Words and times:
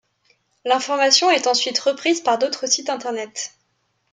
L'information 0.65 1.29
est 1.29 1.45
ensuite 1.45 1.77
reprise 1.77 2.21
par 2.21 2.39
d'autres 2.39 2.65
sites 2.65 2.89
Internet. 2.89 3.53